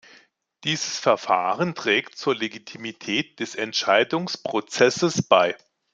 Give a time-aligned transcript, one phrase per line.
[0.63, 5.55] Dieses Verfahren trägt zur Legitimität des Entscheidungsprozesses bei.